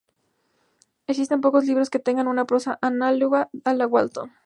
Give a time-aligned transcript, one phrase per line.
[1.05, 4.31] Existen pocos libros que tengan una prosa análoga a la de Walton.